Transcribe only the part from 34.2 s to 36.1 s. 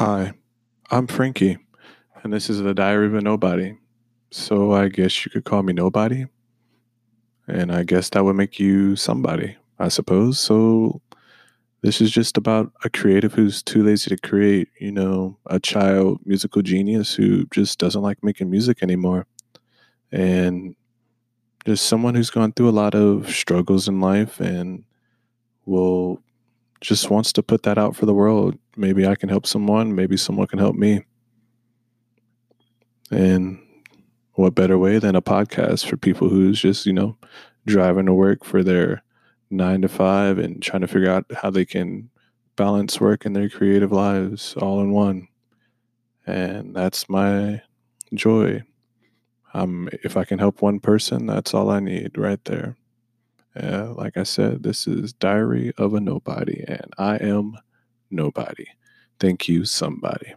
what better way than a podcast for